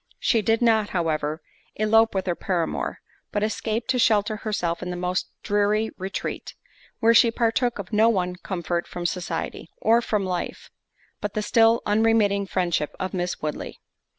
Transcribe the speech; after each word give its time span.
She 0.17 0.41
did 0.41 0.63
not, 0.63 0.89
however, 0.97 1.43
elope 1.75 2.15
with 2.15 2.25
her 2.25 2.33
paramour, 2.33 3.01
but 3.31 3.43
escaped 3.43 3.87
to 3.91 3.99
shelter 3.99 4.37
herself 4.37 4.81
in 4.81 4.89
the 4.89 4.95
most 4.95 5.29
dreary 5.43 5.91
retreat; 5.95 6.55
where 7.01 7.13
she 7.13 7.29
partook 7.29 7.77
of 7.77 7.93
no 7.93 8.09
one 8.09 8.35
comfort 8.37 8.87
from 8.87 9.05
society, 9.05 9.69
or 9.79 10.01
from 10.01 10.25
life, 10.25 10.71
but 11.19 11.35
the 11.35 11.43
still 11.43 11.83
unremitting 11.85 12.47
friendship 12.47 12.95
of 12.99 13.13
Miss 13.13 13.43
Woodley. 13.43 13.79